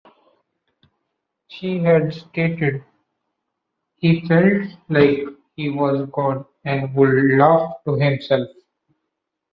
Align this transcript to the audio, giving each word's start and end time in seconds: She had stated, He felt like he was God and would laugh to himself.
She 1.47 1.77
had 1.77 2.11
stated, 2.11 2.83
He 3.97 4.25
felt 4.27 4.67
like 4.89 5.19
he 5.55 5.69
was 5.69 6.09
God 6.11 6.43
and 6.65 6.91
would 6.95 7.37
laugh 7.37 7.73
to 7.85 7.93
himself. 7.99 8.47